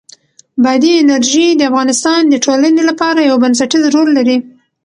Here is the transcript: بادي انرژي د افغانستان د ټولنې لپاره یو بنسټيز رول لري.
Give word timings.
بادي 0.63 0.93
انرژي 1.01 1.47
د 1.55 1.61
افغانستان 1.69 2.21
د 2.29 2.35
ټولنې 2.45 2.81
لپاره 2.89 3.19
یو 3.29 3.37
بنسټيز 3.43 3.83
رول 3.95 4.09
لري. 4.17 4.37